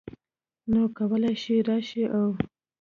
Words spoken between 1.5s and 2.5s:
راشې او